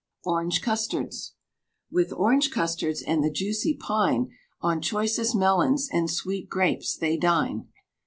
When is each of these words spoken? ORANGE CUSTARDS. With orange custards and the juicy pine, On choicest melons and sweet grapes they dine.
ORANGE 0.25 0.63
CUSTARDS. 0.63 1.35
With 1.91 2.11
orange 2.11 2.49
custards 2.49 3.03
and 3.03 3.23
the 3.23 3.29
juicy 3.29 3.77
pine, 3.79 4.31
On 4.59 4.81
choicest 4.81 5.35
melons 5.35 5.87
and 5.91 6.09
sweet 6.09 6.49
grapes 6.49 6.97
they 6.97 7.17
dine. 7.17 7.67